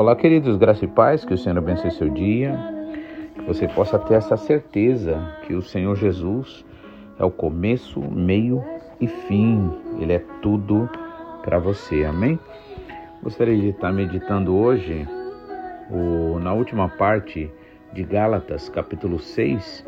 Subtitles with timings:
[0.00, 2.58] Olá, queridos, graças e paz, que o Senhor abençoe seu dia,
[3.34, 6.64] que você possa ter essa certeza que o Senhor Jesus
[7.18, 8.64] é o começo, meio
[8.98, 9.70] e fim,
[10.00, 10.88] Ele é tudo
[11.42, 12.40] para você, amém?
[13.22, 15.06] Gostaria de estar meditando hoje
[15.90, 17.50] o, na última parte
[17.92, 19.86] de Gálatas, capítulo 6,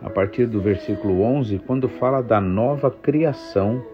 [0.00, 3.84] a partir do versículo 11, quando fala da nova criação,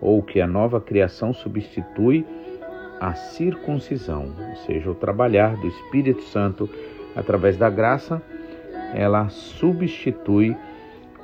[0.00, 2.24] ou que a nova criação substitui
[3.00, 6.68] a circuncisão, ou seja, o trabalhar do Espírito Santo
[7.14, 8.22] através da graça,
[8.94, 10.56] ela substitui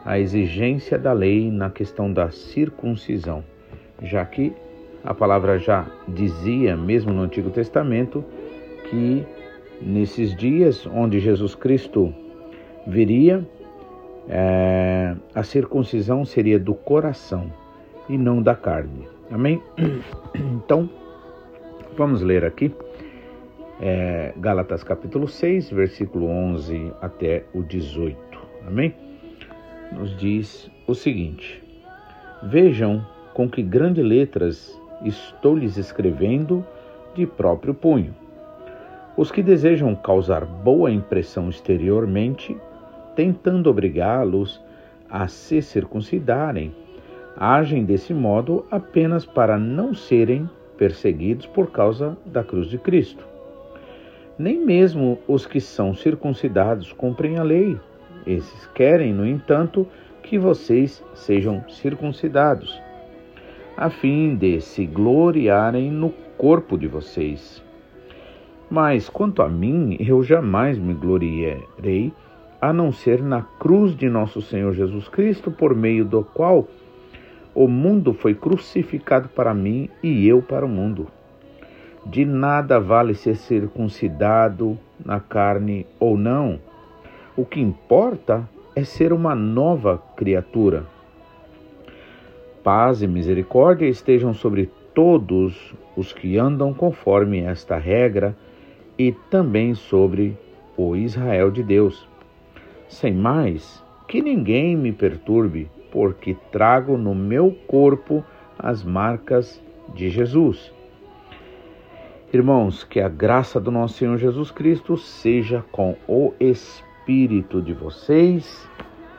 [0.05, 3.45] a exigência da lei na questão da circuncisão,
[4.03, 4.53] já que
[5.05, 8.25] a palavra já dizia, mesmo no Antigo Testamento,
[8.89, 9.25] que
[9.81, 12.13] nesses dias onde Jesus Cristo
[12.87, 13.47] viria,
[14.29, 17.53] é, a circuncisão seria do coração
[18.09, 19.09] e não da carne.
[19.31, 19.63] Amém?
[20.35, 20.89] Então,
[21.95, 22.75] Vamos ler aqui
[23.79, 28.17] é, Gálatas capítulo 6, versículo 11 até o 18.
[28.67, 28.95] Amém?
[29.93, 31.63] Nos diz o seguinte:
[32.45, 36.65] Vejam com que grandes letras estou lhes escrevendo
[37.15, 38.15] de próprio punho.
[39.15, 42.57] Os que desejam causar boa impressão exteriormente,
[43.15, 44.63] tentando obrigá-los
[45.11, 46.75] a se circuncidarem,
[47.37, 53.25] agem desse modo apenas para não serem perseguidos por causa da cruz de Cristo.
[54.39, 57.79] Nem mesmo os que são circuncidados cumprem a lei.
[58.27, 59.87] Esses querem, no entanto,
[60.23, 62.81] que vocês sejam circuncidados,
[63.77, 67.63] a fim de se gloriarem no corpo de vocês.
[68.71, 72.13] Mas quanto a mim, eu jamais me gloriarei,
[72.61, 76.69] a não ser na cruz de nosso Senhor Jesus Cristo, por meio do qual
[77.55, 81.09] o mundo foi crucificado para mim e eu para o mundo.
[82.05, 86.59] De nada vale ser circuncidado na carne ou não.
[87.37, 90.85] O que importa é ser uma nova criatura.
[92.65, 98.37] Paz e misericórdia estejam sobre todos os que andam conforme esta regra
[98.99, 100.37] e também sobre
[100.77, 102.09] o Israel de Deus.
[102.89, 108.25] Sem mais, que ninguém me perturbe porque trago no meu corpo
[108.59, 109.63] as marcas
[109.95, 110.73] de Jesus.
[112.33, 118.67] Irmãos, que a graça do nosso Senhor Jesus Cristo seja com o espírito de vocês.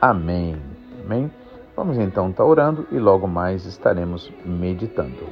[0.00, 0.56] Amém.
[1.04, 1.30] Amém.
[1.76, 5.28] Vamos então estar orando e logo mais estaremos meditando.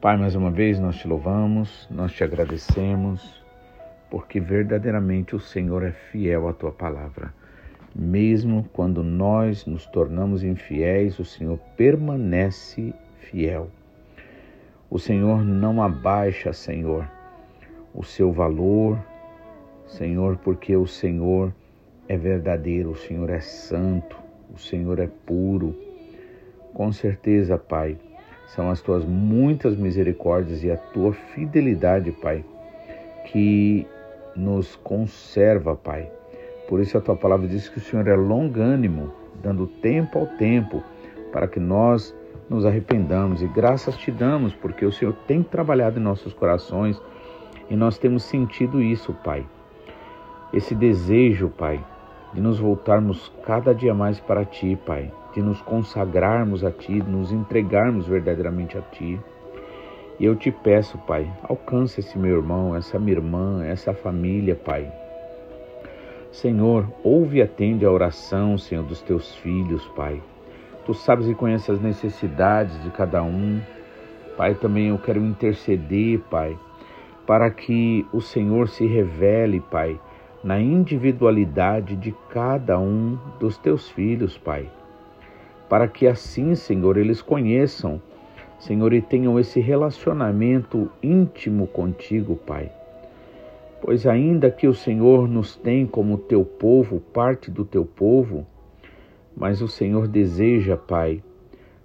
[0.00, 3.43] Pai, mais uma vez nós te louvamos, nós te agradecemos
[4.14, 7.34] porque verdadeiramente o Senhor é fiel à tua palavra.
[7.92, 13.68] Mesmo quando nós nos tornamos infiéis, o Senhor permanece fiel.
[14.88, 17.10] O Senhor não abaixa, Senhor,
[17.92, 18.96] o seu valor,
[19.84, 21.52] Senhor, porque o Senhor
[22.06, 24.16] é verdadeiro, o Senhor é santo,
[24.54, 25.76] o Senhor é puro.
[26.72, 27.98] Com certeza, Pai,
[28.46, 32.44] são as tuas muitas misericórdias e a tua fidelidade, Pai,
[33.24, 33.88] que
[34.36, 36.10] nos conserva, Pai.
[36.68, 39.12] Por isso a tua palavra diz que o Senhor é longânimo,
[39.42, 40.82] dando tempo ao tempo,
[41.32, 42.14] para que nós
[42.48, 47.00] nos arrependamos e graças te damos, porque o Senhor tem trabalhado em nossos corações
[47.68, 49.46] e nós temos sentido isso, Pai.
[50.52, 51.84] Esse desejo, Pai,
[52.32, 57.10] de nos voltarmos cada dia mais para ti, Pai, de nos consagrarmos a ti, de
[57.10, 59.18] nos entregarmos verdadeiramente a ti.
[60.18, 64.90] E eu te peço, Pai, alcance esse meu irmão, essa minha irmã, essa família, Pai.
[66.30, 70.22] Senhor, ouve e atende a oração, Senhor, dos teus filhos, Pai.
[70.86, 73.60] Tu sabes e conheces as necessidades de cada um.
[74.36, 76.56] Pai, também eu quero interceder, Pai,
[77.26, 79.98] para que o Senhor se revele, Pai,
[80.44, 84.68] na individualidade de cada um dos teus filhos, Pai.
[85.68, 88.00] Para que assim, Senhor, eles conheçam
[88.58, 92.70] Senhor, e tenham esse relacionamento íntimo contigo, Pai.
[93.82, 98.46] Pois ainda que o Senhor nos tem como teu povo, parte do teu povo,
[99.36, 101.22] mas o Senhor deseja, Pai,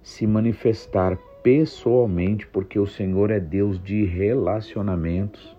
[0.02, 5.56] se manifestar pessoalmente, porque o Senhor é Deus de relacionamentos.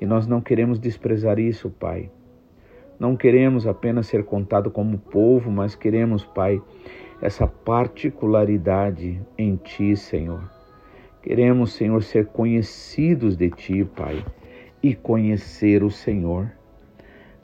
[0.00, 2.10] E nós não queremos desprezar isso, Pai.
[2.98, 6.60] Não queremos apenas ser contado como povo, mas queremos, Pai,
[7.20, 10.50] essa particularidade em Ti, Senhor.
[11.22, 14.24] Queremos, Senhor, ser conhecidos de Ti, Pai,
[14.82, 16.50] e conhecer o Senhor,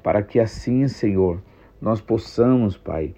[0.02, 1.42] para que assim, Senhor,
[1.80, 3.14] nós possamos, Pai,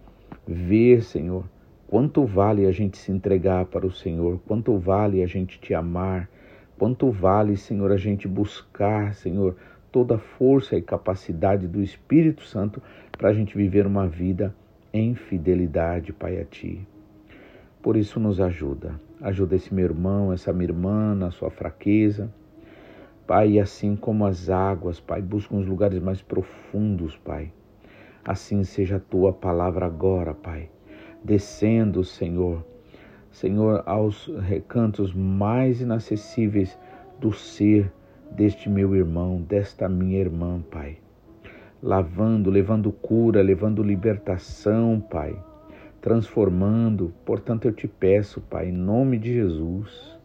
[0.46, 1.44] ver, Senhor,
[1.86, 6.28] quanto vale a gente se entregar para o Senhor, quanto vale a gente te amar,
[6.78, 9.56] quanto vale, Senhor, a gente buscar, Senhor,
[9.92, 12.82] toda a força e capacidade do Espírito Santo
[13.12, 14.54] para a gente viver uma vida
[14.96, 16.86] em fidelidade, Pai, a Ti.
[17.82, 18.98] Por isso, nos ajuda.
[19.20, 22.32] Ajuda esse meu irmão, essa minha irmã na sua fraqueza.
[23.26, 27.52] Pai, assim como as águas, Pai, buscam os lugares mais profundos, Pai.
[28.24, 30.68] Assim seja a tua palavra agora, Pai,
[31.22, 32.64] descendo, Senhor,
[33.30, 36.78] Senhor, aos recantos mais inacessíveis
[37.20, 37.92] do ser
[38.30, 40.98] deste meu irmão, desta minha irmã, Pai.
[41.86, 45.38] Lavando, levando cura, levando libertação, Pai.
[46.00, 47.14] Transformando.
[47.24, 50.18] Portanto, eu te peço, Pai, em nome de Jesus,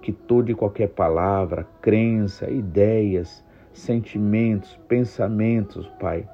[0.00, 3.44] que toda e qualquer palavra, crença, ideias,
[3.74, 6.26] sentimentos, pensamentos, Pai,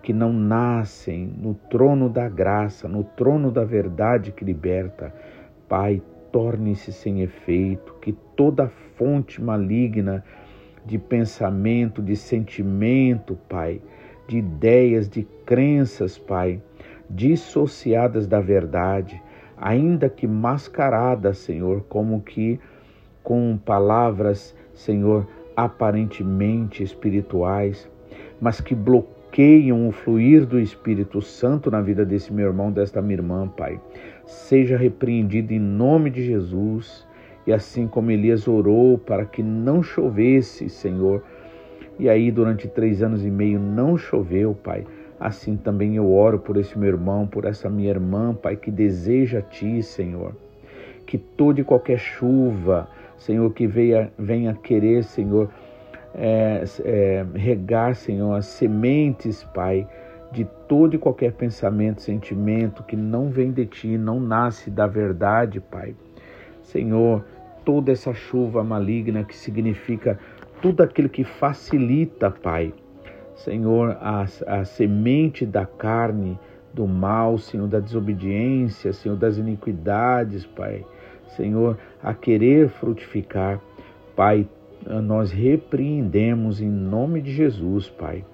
[0.00, 5.12] que não nascem no trono da graça, no trono da verdade que liberta,
[5.68, 6.00] Pai,
[6.30, 10.22] torne-se sem efeito, que toda fonte maligna
[10.88, 13.80] de pensamento, de sentimento, Pai,
[14.26, 16.62] de ideias, de crenças, Pai,
[17.10, 19.22] dissociadas da verdade,
[19.54, 22.58] ainda que mascaradas, Senhor, como que
[23.22, 27.86] com palavras, Senhor, aparentemente espirituais,
[28.40, 33.16] mas que bloqueiam o fluir do Espírito Santo na vida desse meu irmão, desta minha
[33.16, 33.78] irmã, Pai.
[34.24, 37.06] Seja repreendido em nome de Jesus
[37.48, 41.22] e assim como Elias orou para que não chovesse, Senhor,
[41.98, 44.84] e aí durante três anos e meio não choveu, Pai.
[45.18, 49.38] Assim também eu oro por esse meu irmão, por essa minha irmã, Pai, que deseja
[49.38, 50.36] a Ti, Senhor.
[51.06, 52.86] Que toda e qualquer chuva,
[53.16, 55.48] Senhor, que venha, venha querer, Senhor,
[56.14, 59.88] é, é, regar, Senhor, as sementes, Pai,
[60.30, 65.62] de todo e qualquer pensamento, sentimento que não vem de Ti, não nasce da verdade,
[65.62, 65.94] Pai.
[66.62, 67.24] Senhor,
[67.68, 70.18] toda essa chuva maligna que significa
[70.62, 72.72] tudo aquilo que facilita, Pai.
[73.34, 76.38] Senhor, a, a semente da carne,
[76.72, 80.82] do mal, Senhor, da desobediência, Senhor, das iniquidades, Pai.
[81.36, 83.60] Senhor, a querer frutificar,
[84.16, 84.48] Pai,
[85.02, 88.24] nós repreendemos em nome de Jesus, Pai.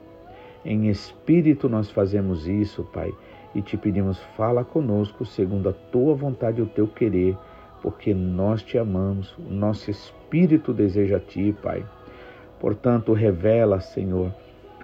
[0.65, 3.13] Em espírito nós fazemos isso, Pai,
[3.53, 7.37] e te pedimos, fala conosco segundo a tua vontade e o teu querer
[7.85, 11.85] porque nós te amamos, o nosso espírito deseja a ti, Pai.
[12.59, 14.33] Portanto, revela, Senhor,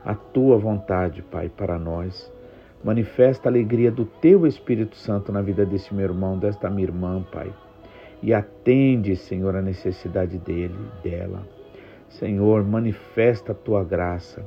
[0.05, 2.31] a tua vontade, Pai, para nós.
[2.85, 7.25] Manifesta a alegria do teu Espírito Santo na vida desse meu irmão, desta minha irmã,
[7.32, 7.50] Pai.
[8.23, 11.41] E atende, Senhor, a necessidade dele, dela.
[12.11, 14.46] Senhor, manifesta a tua graça.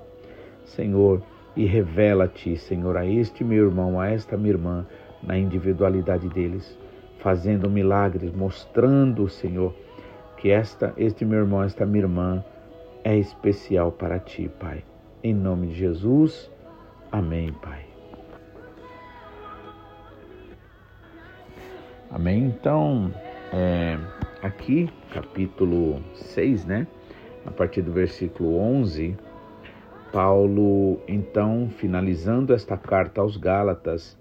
[0.64, 1.24] Senhor,
[1.56, 4.86] e revela-te, Senhor, a este meu irmão, a esta minha irmã,
[5.24, 6.83] na individualidade deles
[7.24, 9.74] fazendo milagres, mostrando, Senhor,
[10.38, 12.44] que esta, este meu irmão, esta minha irmã
[13.02, 14.84] é especial para ti, Pai.
[15.24, 16.52] Em nome de Jesus,
[17.10, 17.86] amém, Pai.
[22.12, 22.46] Amém?
[22.46, 23.12] Então,
[23.54, 23.98] é,
[24.42, 26.86] aqui, capítulo 6, né?
[27.46, 29.18] A partir do versículo 11,
[30.12, 34.18] Paulo, então, finalizando esta carta aos Gálatas,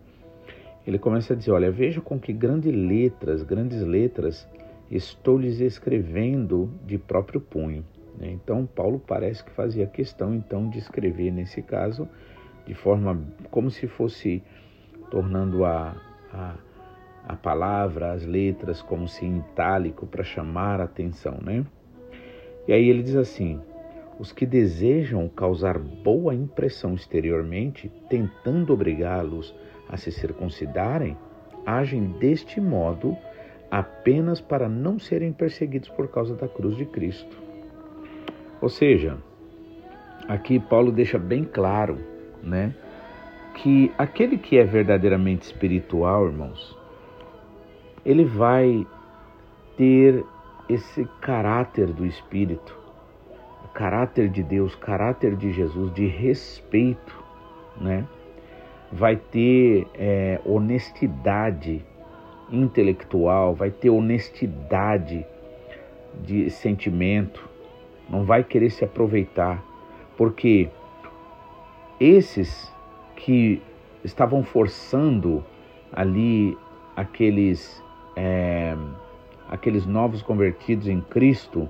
[0.86, 4.48] ele começa a dizer: Olha, veja com que grandes letras, grandes letras,
[4.90, 7.84] estou lhes escrevendo de próprio punho.
[8.18, 8.30] Né?
[8.30, 12.08] Então, Paulo parece que fazia questão então de escrever nesse caso
[12.66, 13.20] de forma
[13.50, 14.42] como se fosse
[15.10, 15.96] tornando a,
[16.32, 16.54] a,
[17.26, 21.64] a palavra, as letras, como se em itálico para chamar a atenção, né?
[22.66, 23.60] E aí ele diz assim:
[24.18, 29.54] os que desejam causar boa impressão exteriormente, tentando obrigá-los
[29.92, 31.16] a se circuncidarem
[31.66, 33.16] agem deste modo
[33.70, 37.36] apenas para não serem perseguidos por causa da cruz de Cristo.
[38.60, 39.18] Ou seja,
[40.26, 41.98] aqui Paulo deixa bem claro,
[42.42, 42.74] né,
[43.54, 46.76] que aquele que é verdadeiramente espiritual, irmãos,
[48.04, 48.86] ele vai
[49.76, 50.24] ter
[50.68, 52.78] esse caráter do Espírito,
[53.64, 57.22] o caráter de Deus, caráter de Jesus, de respeito,
[57.80, 58.06] né?
[58.92, 61.82] Vai ter é, honestidade
[62.50, 65.24] intelectual, vai ter honestidade
[66.22, 67.48] de sentimento,
[68.08, 69.64] não vai querer se aproveitar,
[70.16, 70.68] porque
[71.98, 72.70] esses
[73.16, 73.62] que
[74.04, 75.42] estavam forçando
[75.90, 76.56] ali
[76.94, 77.82] aqueles
[78.14, 78.76] é,
[79.48, 81.68] aqueles novos convertidos em Cristo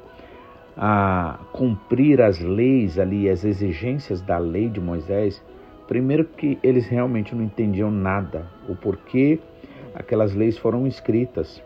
[0.77, 5.43] a cumprir as leis ali, as exigências da lei de Moisés,
[5.87, 9.39] Primeiro que eles realmente não entendiam nada, o porquê
[9.95, 11.63] aquelas leis foram escritas.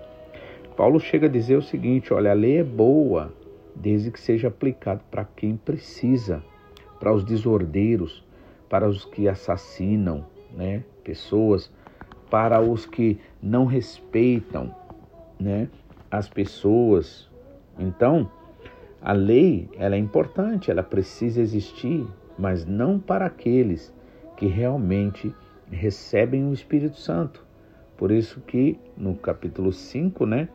[0.76, 3.32] Paulo chega a dizer o seguinte: olha, a lei é boa,
[3.74, 6.42] desde que seja aplicada para quem precisa,
[6.98, 8.24] para os desordeiros,
[8.68, 11.70] para os que assassinam, né, pessoas,
[12.30, 14.74] para os que não respeitam,
[15.38, 15.68] né,
[16.10, 17.30] as pessoas.
[17.78, 18.30] Então,
[19.00, 22.06] a lei, ela é importante, ela precisa existir,
[22.38, 23.94] mas não para aqueles
[24.36, 25.34] que realmente
[25.70, 27.44] recebem o Espírito Santo.
[27.96, 30.48] Por isso que no capítulo 5, né?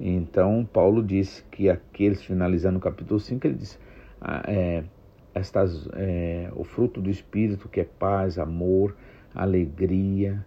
[0.00, 3.78] Então Paulo diz que aqueles, finalizando o capítulo 5, ele diz
[4.20, 4.82] ah, é,
[5.34, 8.96] estas, é, o fruto do Espírito que é paz, amor,
[9.34, 10.44] alegria,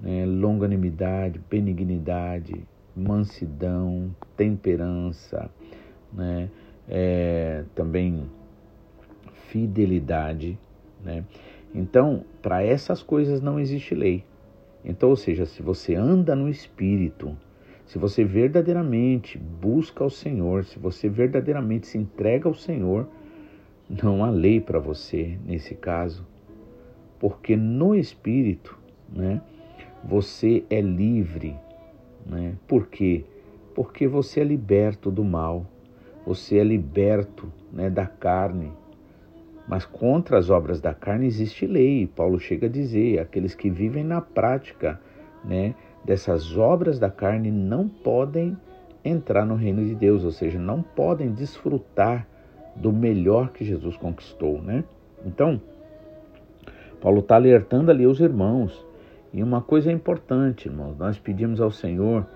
[0.00, 2.54] né, longanimidade, benignidade,
[2.94, 5.50] mansidão, temperança,
[6.12, 6.48] né,
[6.88, 8.28] é, também
[9.48, 10.58] fidelidade,
[11.04, 11.24] né?
[11.76, 14.24] Então, para essas coisas não existe lei.
[14.82, 17.36] Então, ou seja, se você anda no Espírito,
[17.84, 23.06] se você verdadeiramente busca o Senhor, se você verdadeiramente se entrega ao Senhor,
[23.90, 26.26] não há lei para você nesse caso,
[27.18, 28.78] porque no Espírito,
[29.14, 29.42] né,
[30.02, 31.54] você é livre,
[32.24, 32.54] né?
[32.66, 33.22] Por quê?
[33.74, 35.66] Porque você é liberto do mal,
[36.24, 38.72] você é liberto, né, da carne,
[39.66, 42.06] mas contra as obras da carne existe lei.
[42.06, 45.00] Paulo chega a dizer: aqueles que vivem na prática
[45.44, 48.56] né, dessas obras da carne não podem
[49.04, 52.26] entrar no reino de Deus, ou seja, não podem desfrutar
[52.74, 54.60] do melhor que Jesus conquistou.
[54.60, 54.84] Né?
[55.24, 55.60] Então,
[57.00, 58.84] Paulo está alertando ali os irmãos.
[59.32, 62.26] E uma coisa importante, irmãos: nós pedimos ao Senhor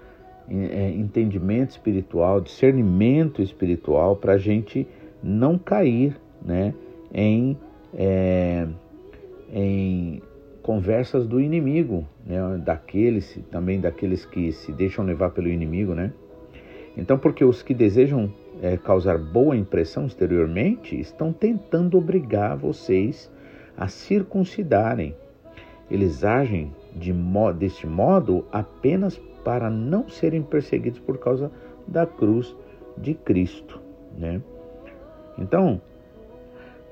[0.49, 4.87] é, entendimento espiritual, discernimento espiritual, para a gente
[5.23, 6.75] não cair, né?
[7.13, 7.57] Em,
[7.95, 8.67] é,
[9.53, 10.23] em
[10.63, 12.39] conversas do inimigo, né?
[12.65, 16.13] daqueles também daqueles que se deixam levar pelo inimigo, né?
[16.97, 23.31] Então, porque os que desejam é, causar boa impressão exteriormente estão tentando obrigar vocês
[23.77, 25.15] a circuncidarem.
[25.91, 31.51] Eles agem de mo deste modo apenas para não serem perseguidos por causa
[31.87, 32.55] da cruz
[32.99, 33.81] de Cristo,
[34.19, 34.43] né?
[35.39, 35.81] Então,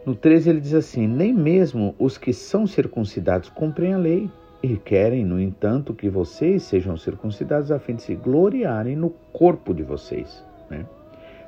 [0.09, 4.31] no 13 ele diz assim: Nem mesmo os que são circuncidados cumprem a lei
[4.63, 9.75] e querem, no entanto, que vocês sejam circuncidados a fim de se gloriarem no corpo
[9.75, 10.43] de vocês.
[10.71, 10.87] Né?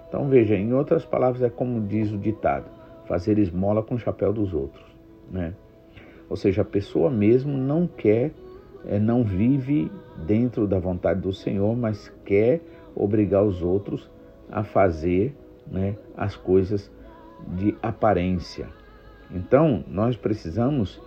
[0.06, 2.66] Então veja, em outras palavras, é como diz o ditado:
[3.06, 4.84] fazer esmola com o chapéu dos outros.
[5.30, 5.54] Né?
[6.28, 8.30] Ou seja, a pessoa mesmo não quer,
[8.84, 9.90] é, não vive
[10.26, 12.60] dentro da vontade do Senhor, mas quer
[12.94, 14.10] obrigar os outros
[14.52, 15.34] a fazer
[15.66, 16.90] né, as coisas
[17.48, 18.68] de aparência.
[19.30, 21.00] Então, nós precisamos,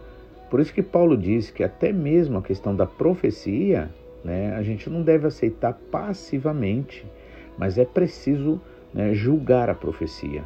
[0.50, 3.90] por isso que Paulo diz que até mesmo a questão da profecia,
[4.24, 7.06] né, a gente não deve aceitar passivamente,
[7.58, 8.62] mas é preciso
[8.94, 10.44] né, julgar a profecia,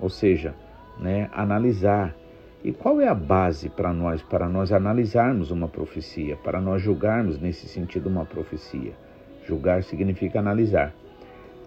[0.00, 0.54] ou seja,
[0.98, 2.16] né, analisar.
[2.62, 7.38] E qual é a base para nós, para nós analisarmos uma profecia, para nós julgarmos
[7.38, 8.92] nesse sentido uma profecia?
[9.46, 10.94] Julgar significa analisar.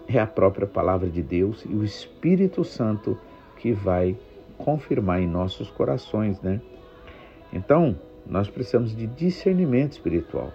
[0.06, 3.18] É a própria palavra de Deus e o Espírito Santo
[3.64, 4.14] que vai
[4.58, 6.60] confirmar em nossos corações, né?
[7.50, 10.52] Então, nós precisamos de discernimento espiritual.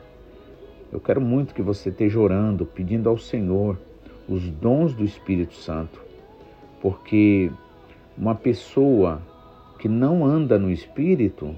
[0.93, 3.79] Eu quero muito que você esteja orando, pedindo ao Senhor
[4.27, 5.99] os dons do Espírito Santo,
[6.79, 7.51] porque
[8.15, 9.23] uma pessoa
[9.79, 11.55] que não anda no Espírito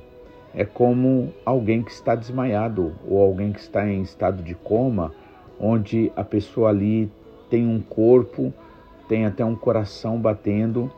[0.55, 5.11] é como alguém que está desmaiado ou alguém que está em estado de coma,
[5.59, 7.11] onde a pessoa ali
[7.49, 8.53] tem um corpo,
[9.09, 10.89] tem até um coração batendo,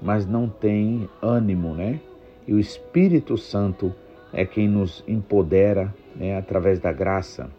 [0.00, 2.00] mas não tem ânimo, né?
[2.46, 3.92] E o Espírito Santo
[4.32, 7.50] é quem nos empodera, né, através da graça.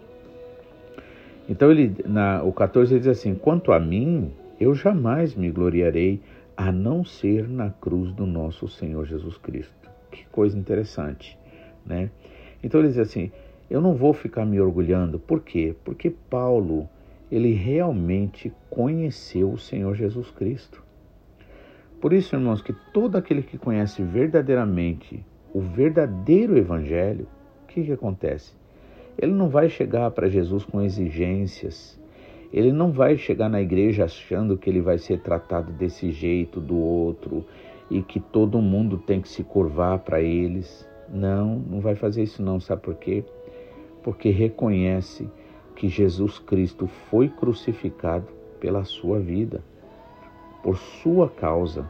[1.50, 6.22] Então ele, na, o 14 ele diz assim: Quanto a mim, eu jamais me gloriarei
[6.56, 9.90] a não ser na cruz do nosso Senhor Jesus Cristo.
[10.12, 11.38] Que coisa interessante,
[11.86, 12.10] né?
[12.64, 13.32] Então ele diz assim:
[13.70, 15.20] Eu não vou ficar me orgulhando.
[15.20, 15.76] Por quê?
[15.86, 16.90] Porque Paulo,
[17.32, 20.87] ele realmente conheceu o Senhor Jesus Cristo.
[22.00, 27.28] Por isso, irmãos, que todo aquele que conhece verdadeiramente o verdadeiro Evangelho,
[27.64, 28.54] o que, que acontece?
[29.18, 32.00] Ele não vai chegar para Jesus com exigências,
[32.54, 36.78] ele não vai chegar na igreja achando que ele vai ser tratado desse jeito, do
[36.78, 37.44] outro,
[37.90, 40.88] e que todo mundo tem que se curvar para eles.
[41.10, 43.24] Não, não vai fazer isso não, sabe por quê?
[44.04, 45.28] Porque reconhece
[45.76, 48.28] que Jesus Cristo foi crucificado
[48.60, 49.64] pela sua vida
[50.64, 51.86] por sua causa.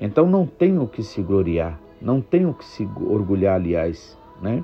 [0.00, 4.62] Então não tenho que se gloriar, não tenho que se orgulhar, aliás, né?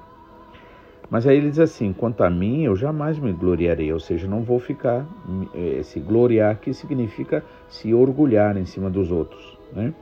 [1.12, 4.42] Mas aí ele diz assim: quanto a mim, eu jamais me gloriarei, ou seja, não
[4.42, 5.06] vou ficar.
[5.54, 9.92] Eh, se gloriar aqui significa se orgulhar em cima dos outros, né?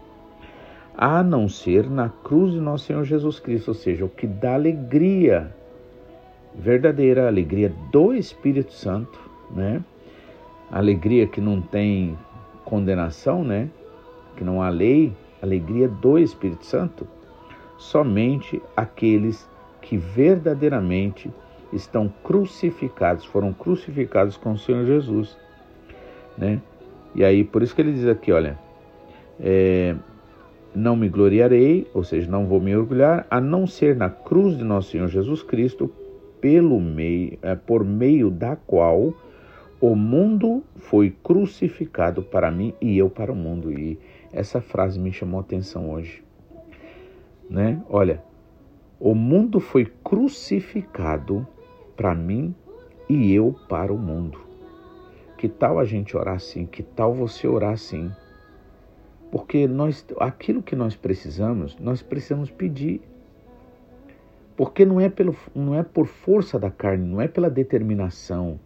[0.97, 4.55] A não ser na cruz de nosso Senhor Jesus Cristo, ou seja, o que dá
[4.55, 5.53] alegria,
[6.55, 9.19] verdadeira alegria do Espírito Santo,
[9.51, 9.83] né?
[10.71, 12.17] Alegria que não tem
[12.71, 13.69] condenação, né?
[14.37, 15.13] Que não há lei,
[15.43, 17.07] alegria do Espírito Santo.
[17.77, 19.49] Somente aqueles
[19.83, 21.31] que verdadeiramente
[21.73, 25.37] estão crucificados, foram crucificados com o Senhor Jesus,
[26.39, 26.61] né?
[27.15, 28.57] E aí, por isso que ele diz aqui, olha,
[29.41, 29.97] é,
[30.75, 34.63] não me gloriarei, ou seja, não vou me orgulhar, a não ser na cruz de
[34.63, 35.91] nosso Senhor Jesus Cristo,
[36.41, 39.13] pelo meio, é, por meio da qual
[39.81, 43.73] o mundo foi crucificado para mim e eu para o mundo.
[43.73, 43.99] E
[44.31, 46.23] essa frase me chamou a atenção hoje,
[47.49, 47.83] né?
[47.89, 48.23] Olha,
[48.99, 51.47] o mundo foi crucificado
[51.97, 52.55] para mim
[53.09, 54.39] e eu para o mundo.
[55.39, 56.67] Que tal a gente orar assim?
[56.67, 58.13] Que tal você orar assim?
[59.33, 63.01] Porque nós, aquilo que nós precisamos, nós precisamos pedir.
[64.55, 68.61] Porque não é, pelo, não é por força da carne, não é pela determinação,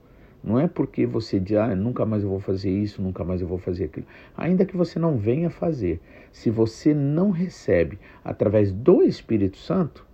[0.45, 3.49] não é porque você diz, ah, nunca mais eu vou fazer isso, nunca mais eu
[3.49, 4.05] vou fazer aquilo.
[4.37, 10.07] Ainda que você não venha fazer, se você não recebe através do Espírito Santo,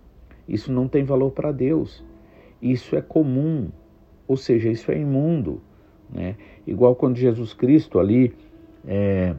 [0.47, 2.01] isso não tem valor para Deus.
[2.61, 3.69] Isso é comum,
[4.25, 5.61] ou seja, isso é imundo.
[6.09, 6.37] Né?
[6.65, 8.33] Igual quando Jesus Cristo ali
[8.87, 9.35] é,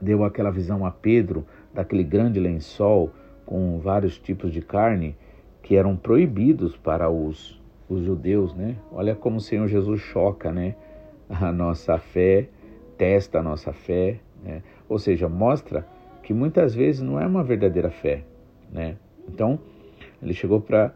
[0.00, 1.44] deu aquela visão a Pedro
[1.74, 3.10] daquele grande lençol
[3.44, 5.16] com vários tipos de carne
[5.62, 8.76] que eram proibidos para os, os judeus, né?
[8.92, 10.74] Olha como o Senhor Jesus choca, né?
[11.28, 12.48] A nossa fé,
[12.96, 14.62] testa a nossa fé, né?
[14.88, 15.86] Ou seja, mostra
[16.22, 18.22] que muitas vezes não é uma verdadeira fé,
[18.72, 18.96] né?
[19.28, 19.58] Então,
[20.22, 20.94] ele chegou para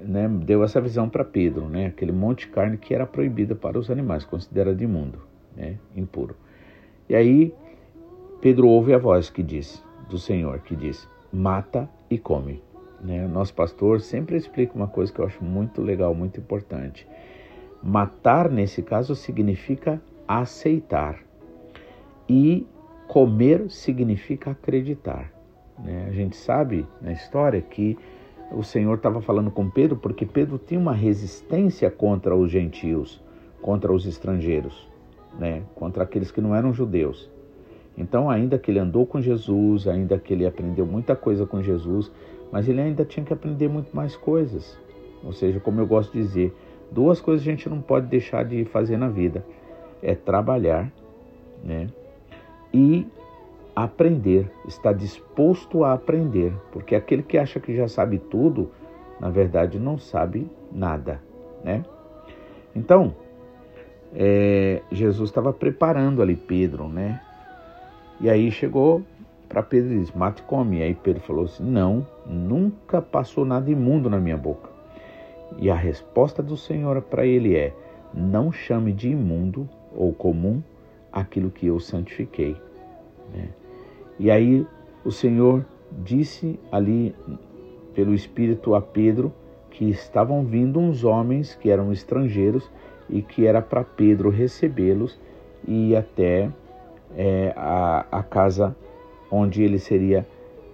[0.00, 3.78] né, deu essa visão para Pedro, né, aquele monte de carne que era proibida para
[3.78, 5.18] os animais, considerado imundo,
[5.56, 6.34] né, impuro.
[7.08, 7.54] E aí
[8.40, 12.60] Pedro ouve a voz que diz do Senhor que diz: mata e come.
[13.02, 13.24] Né?
[13.24, 17.06] O nosso pastor sempre explica uma coisa que eu acho muito legal, muito importante.
[17.82, 21.18] Matar nesse caso significa aceitar
[22.28, 22.66] e
[23.08, 25.32] comer significa acreditar.
[25.78, 26.06] Né?
[26.08, 27.98] A gente sabe na história que
[28.52, 33.20] o Senhor estava falando com Pedro porque Pedro tinha uma resistência contra os gentios,
[33.60, 34.88] contra os estrangeiros,
[35.38, 35.62] né?
[35.74, 37.30] contra aqueles que não eram judeus.
[37.96, 42.10] Então, ainda que ele andou com Jesus, ainda que ele aprendeu muita coisa com Jesus,
[42.52, 44.78] mas ele ainda tinha que aprender muito mais coisas.
[45.24, 46.54] Ou seja, como eu gosto de dizer,
[46.90, 49.44] duas coisas a gente não pode deixar de fazer na vida:
[50.02, 50.92] é trabalhar,
[51.64, 51.88] né?
[52.74, 53.06] E
[53.74, 58.70] aprender, está disposto a aprender, porque aquele que acha que já sabe tudo,
[59.18, 61.22] na verdade não sabe nada,
[61.64, 61.82] né?
[62.74, 63.14] Então,
[64.14, 67.20] é, Jesus estava preparando ali Pedro, né?
[68.20, 69.02] E aí chegou
[69.52, 70.82] para Pedro e disse: Mate e come.
[70.82, 74.70] Aí Pedro falou assim: Não, nunca passou nada imundo na minha boca.
[75.58, 77.74] E a resposta do Senhor para ele é:
[78.14, 80.62] Não chame de imundo ou comum
[81.12, 82.56] aquilo que eu santifiquei.
[83.32, 83.50] Né?
[84.18, 84.66] E aí
[85.04, 87.14] o Senhor disse ali
[87.94, 89.30] pelo Espírito a Pedro
[89.70, 92.70] que estavam vindo uns homens que eram estrangeiros
[93.10, 95.20] e que era para Pedro recebê-los
[95.66, 96.50] e ir até
[97.16, 98.74] é, a, a, casa
[99.32, 100.26] onde ele seria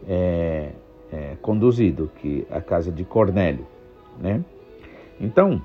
[0.07, 0.71] é,
[1.13, 3.65] é, conduzido, que a casa de Cornélio,
[4.21, 4.45] né?
[5.21, 5.63] Então,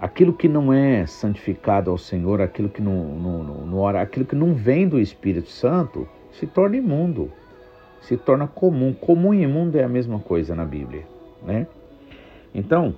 [0.00, 4.36] aquilo que não é santificado ao Senhor, aquilo que não, não, não, não aquilo que
[4.36, 7.30] não vem do Espírito Santo, se torna imundo,
[8.00, 8.92] se torna comum.
[8.92, 11.04] Comum e imundo é a mesma coisa na Bíblia,
[11.42, 11.66] né?
[12.54, 12.94] Então,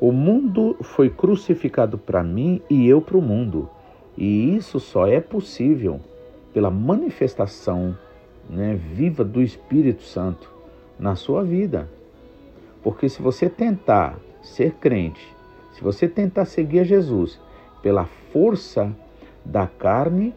[0.00, 3.68] o mundo foi crucificado para mim e eu para o mundo.
[4.16, 6.00] E isso só é possível
[6.56, 7.94] pela manifestação
[8.48, 10.50] né, viva do Espírito Santo
[10.98, 11.86] na sua vida.
[12.82, 15.36] Porque se você tentar ser crente,
[15.74, 17.38] se você tentar seguir a Jesus
[17.82, 18.90] pela força
[19.44, 20.34] da carne,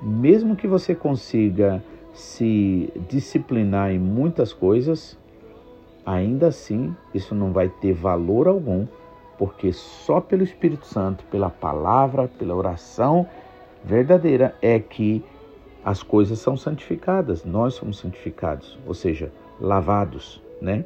[0.00, 5.18] mesmo que você consiga se disciplinar em muitas coisas,
[6.06, 8.86] ainda assim isso não vai ter valor algum,
[9.36, 13.28] porque só pelo Espírito Santo, pela palavra, pela oração
[13.84, 15.22] verdadeira é que
[15.84, 20.84] as coisas são santificadas, nós somos santificados, ou seja, lavados, né?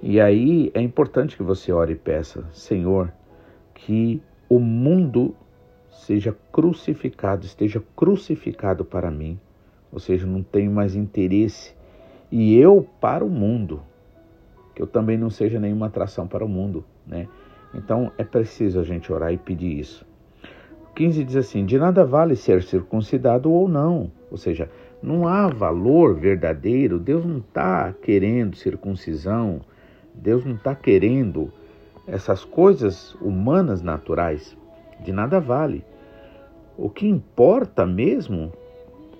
[0.00, 3.12] E aí é importante que você ore e peça, Senhor,
[3.74, 5.34] que o mundo
[5.90, 9.40] seja crucificado, esteja crucificado para mim,
[9.90, 11.74] ou seja, não tenho mais interesse,
[12.30, 13.82] e eu para o mundo,
[14.74, 17.28] que eu também não seja nenhuma atração para o mundo, né?
[17.74, 20.06] Então é preciso a gente orar e pedir isso.
[20.94, 24.70] 15 diz assim: De nada vale ser circuncidado ou não, ou seja,
[25.02, 29.60] não há valor verdadeiro, Deus não está querendo circuncisão,
[30.14, 31.52] Deus não está querendo
[32.06, 34.56] essas coisas humanas naturais,
[35.00, 35.84] de nada vale.
[36.76, 38.52] O que importa mesmo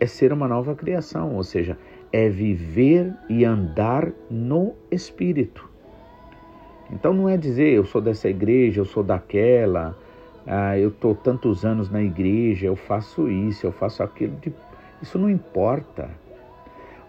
[0.00, 1.76] é ser uma nova criação, ou seja,
[2.12, 5.68] é viver e andar no Espírito.
[6.90, 9.96] Então não é dizer eu sou dessa igreja, eu sou daquela,
[10.46, 14.36] ah, eu estou tantos anos na igreja, eu faço isso, eu faço aquilo.
[15.00, 16.10] Isso não importa.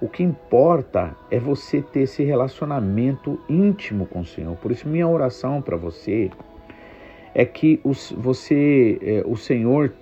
[0.01, 4.55] O que importa é você ter esse relacionamento íntimo com o Senhor.
[4.57, 6.29] Por isso, minha oração para você
[7.33, 7.79] é que
[8.15, 9.93] você, é, o Senhor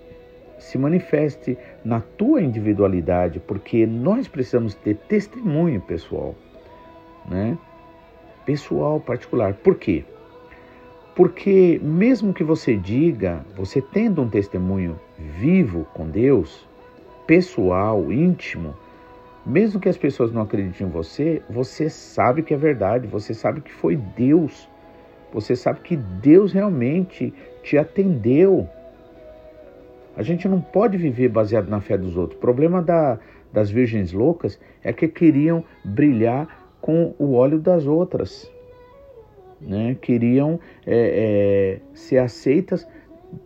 [0.59, 6.35] se manifeste na tua individualidade, porque nós precisamos ter testemunho pessoal,
[7.29, 7.57] né?
[8.45, 9.53] Pessoal particular.
[9.55, 10.05] Por quê?
[11.15, 16.67] Porque mesmo que você diga, você tendo um testemunho vivo com Deus,
[17.27, 18.73] pessoal, íntimo,
[19.45, 23.61] mesmo que as pessoas não acreditem em você, você sabe que é verdade, você sabe
[23.61, 24.67] que foi Deus.
[25.33, 28.67] Você sabe que Deus realmente te atendeu.
[30.15, 32.37] A gente não pode viver baseado na fé dos outros.
[32.37, 33.19] O problema da,
[33.51, 38.49] das virgens loucas é que queriam brilhar com o óleo das outras.
[39.65, 39.95] Né?
[40.01, 42.87] Queriam é, é, ser aceitas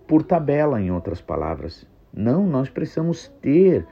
[0.08, 1.88] por tabela, em outras palavras.
[2.14, 3.86] Não, nós precisamos ter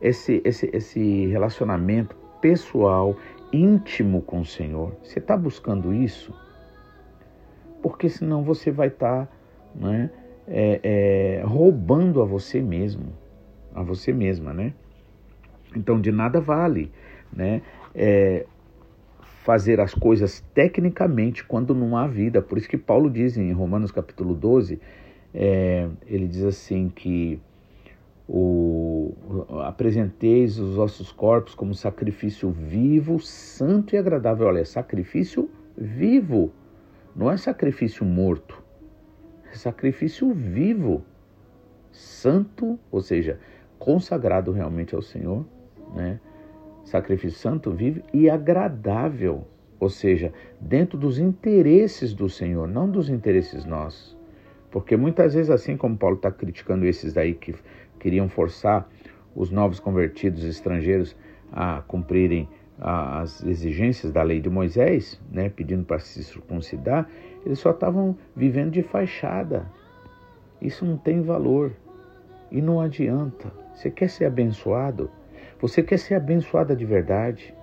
[0.00, 3.16] esse, esse, esse relacionamento pessoal,
[3.52, 4.96] íntimo com o Senhor.
[5.02, 6.34] Você está buscando isso?
[7.82, 9.32] Porque senão você vai estar tá,
[9.74, 10.10] né,
[10.46, 13.12] é, é, roubando a você mesmo,
[13.74, 14.74] a você mesma, né?
[15.74, 16.90] Então de nada vale,
[17.32, 17.62] né?
[19.50, 22.40] Fazer as coisas tecnicamente quando não há vida.
[22.40, 24.80] Por isso que Paulo diz em Romanos capítulo 12,
[25.34, 27.40] é, ele diz assim que
[28.28, 29.12] o,
[29.64, 34.46] apresenteis os vossos corpos como sacrifício vivo, santo e agradável.
[34.46, 36.52] Olha, sacrifício vivo,
[37.16, 38.62] não é sacrifício morto,
[39.52, 41.02] é sacrifício vivo,
[41.90, 43.40] santo, ou seja,
[43.80, 45.44] consagrado realmente ao Senhor,
[45.92, 46.20] né?
[46.90, 49.46] Sacrifício santo, vivo e agradável,
[49.78, 54.18] ou seja, dentro dos interesses do Senhor, não dos interesses nossos.
[54.72, 57.54] Porque muitas vezes, assim como Paulo está criticando esses daí que
[58.00, 58.90] queriam forçar
[59.36, 61.14] os novos convertidos estrangeiros
[61.52, 62.48] a cumprirem
[62.80, 67.08] as exigências da lei de Moisés, né, pedindo para se circuncidar,
[67.46, 69.64] eles só estavam vivendo de fachada.
[70.60, 71.70] Isso não tem valor
[72.50, 73.52] e não adianta.
[73.74, 75.08] Você quer ser abençoado?
[75.60, 77.54] Você quer ser abençoada de verdade?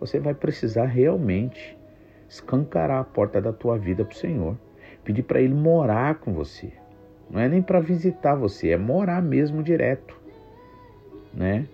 [0.00, 1.76] Você vai precisar realmente
[2.28, 4.56] escancarar a porta da tua vida para o Senhor,
[5.02, 6.70] pedir para Ele morar com você.
[7.30, 10.16] Não é nem para visitar você, é morar mesmo direto,
[11.32, 11.66] né?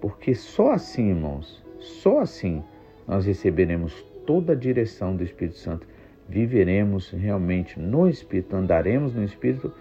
[0.00, 2.62] Porque só assim, irmãos, só assim
[3.06, 5.86] nós receberemos toda a direção do Espírito Santo.
[6.28, 9.72] Viveremos realmente no Espírito, andaremos no Espírito,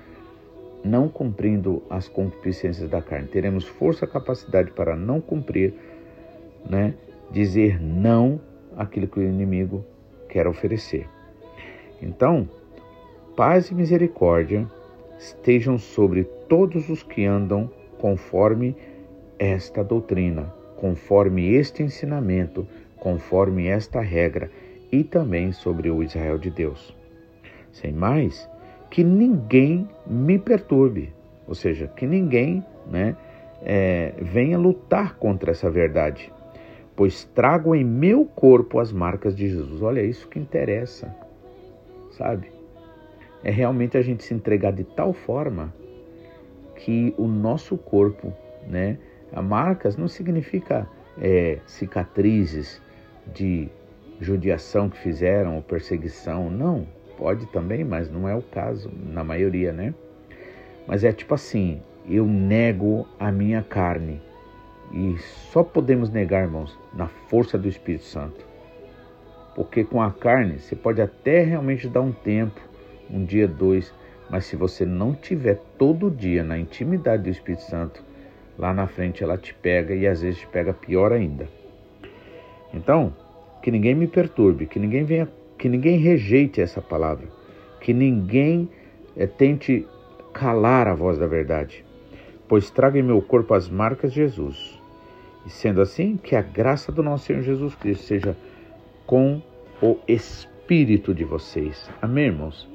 [0.83, 3.27] não cumprindo as concupiscências da carne.
[3.27, 5.73] Teremos força, capacidade para não cumprir,
[6.69, 6.93] né?
[7.31, 8.39] Dizer não
[8.75, 9.85] àquilo que o inimigo
[10.29, 11.07] quer oferecer.
[12.01, 12.47] Então,
[13.35, 14.67] paz e misericórdia
[15.17, 18.75] estejam sobre todos os que andam conforme
[19.39, 22.67] esta doutrina, conforme este ensinamento,
[22.97, 24.51] conforme esta regra
[24.91, 26.95] e também sobre o Israel de Deus.
[27.71, 28.47] Sem mais,
[28.93, 31.11] que ninguém me perturbe,
[31.47, 33.17] ou seja, que ninguém né,
[33.63, 36.31] é, venha lutar contra essa verdade,
[36.95, 39.81] pois trago em meu corpo as marcas de Jesus.
[39.81, 41.13] Olha, isso que interessa,
[42.11, 42.53] sabe?
[43.43, 45.73] é realmente a gente se entregar de tal forma
[46.75, 48.33] que o nosso corpo,
[48.67, 48.97] né?
[49.43, 50.87] Marcas não significa
[51.19, 52.81] é, cicatrizes
[53.33, 53.67] de
[54.19, 56.87] judiação que fizeram ou perseguição, não.
[57.17, 59.93] Pode também, mas não é o caso na maioria, né?
[60.87, 64.21] Mas é tipo assim, eu nego a minha carne.
[64.91, 65.17] E
[65.51, 68.45] só podemos negar, irmãos, na força do Espírito Santo.
[69.55, 72.59] Porque com a carne você pode até realmente dar um tempo,
[73.09, 73.93] um dia, dois,
[74.29, 78.03] mas se você não tiver todo dia na intimidade do Espírito Santo,
[78.57, 81.47] lá na frente ela te pega e às vezes te pega pior ainda.
[82.73, 83.13] Então,
[83.61, 85.29] que ninguém me perturbe, que ninguém venha,
[85.63, 87.25] que ninguém rejeite essa palavra,
[87.79, 88.67] que ninguém
[89.15, 89.87] é, tente
[90.33, 91.85] calar a voz da verdade,
[92.49, 94.77] pois traga em meu corpo as marcas de Jesus.
[95.45, 98.35] E sendo assim, que a graça do nosso Senhor Jesus Cristo seja
[99.07, 99.41] com
[99.81, 101.89] o espírito de vocês.
[102.01, 102.69] Amém, irmãos?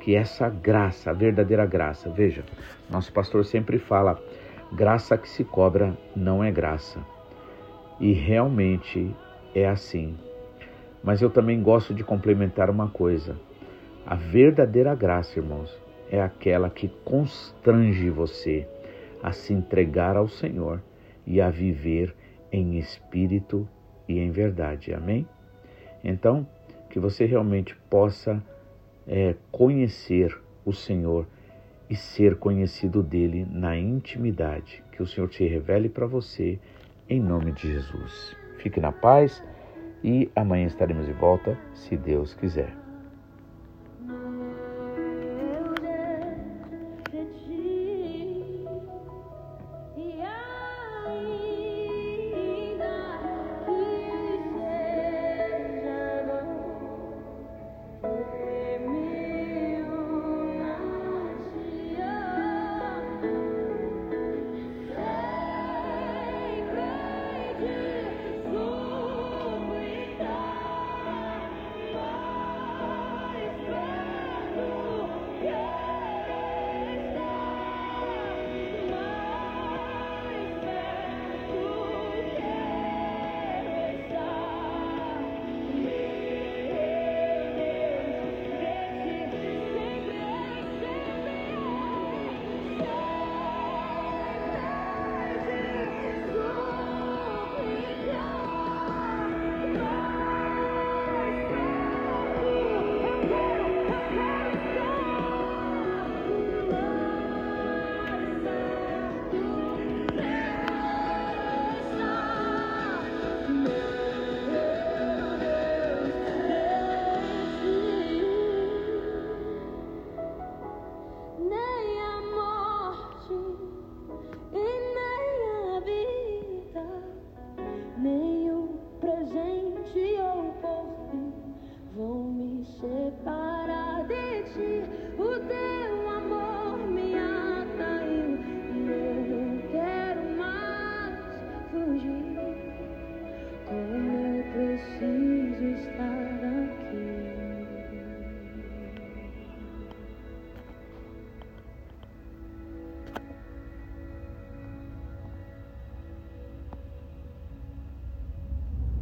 [0.00, 2.42] Que essa graça, a verdadeira graça, veja,
[2.88, 4.18] nosso pastor sempre fala:
[4.72, 7.06] graça que se cobra não é graça.
[8.00, 9.14] E realmente
[9.54, 10.16] é assim.
[11.04, 13.36] Mas eu também gosto de complementar uma coisa.
[14.06, 15.78] A verdadeira graça, irmãos,
[16.10, 18.66] é aquela que constrange você
[19.22, 20.82] a se entregar ao Senhor
[21.26, 22.14] e a viver
[22.50, 23.68] em espírito
[24.08, 24.94] e em verdade.
[24.94, 25.26] Amém?
[26.02, 26.46] Então,
[26.88, 28.42] que você realmente possa
[29.06, 31.26] é, conhecer o Senhor
[31.88, 34.82] e ser conhecido dele na intimidade.
[34.92, 36.58] Que o Senhor te revele para você,
[37.08, 38.36] em nome de Jesus.
[38.58, 39.42] Fique na paz
[40.04, 42.83] e amanhã estaremos de volta, se Deus quiser.